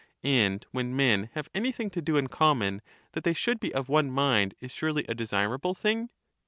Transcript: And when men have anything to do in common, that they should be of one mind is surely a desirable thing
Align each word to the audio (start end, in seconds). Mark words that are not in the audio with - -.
And 0.23 0.65
when 0.71 0.95
men 0.95 1.29
have 1.35 1.47
anything 1.53 1.91
to 1.91 2.01
do 2.01 2.17
in 2.17 2.25
common, 2.25 2.81
that 3.11 3.23
they 3.23 3.33
should 3.35 3.59
be 3.59 3.71
of 3.71 3.87
one 3.87 4.09
mind 4.09 4.55
is 4.59 4.71
surely 4.73 5.05
a 5.07 5.13
desirable 5.13 5.75
thing 5.75 6.09